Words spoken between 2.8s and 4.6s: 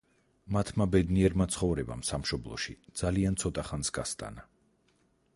ძალიან ცოტა ხანს გასტანა.